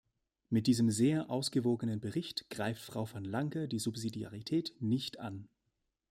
[0.49, 5.47] Mit diesem sehr ausgewogenen Bericht greift Frau van Lancker die Subsidiarität nicht an.